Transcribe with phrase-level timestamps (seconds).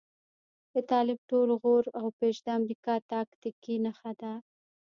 [0.73, 4.33] د طالب ټول غور او پش د امريکا تاکتيکي نښه ده.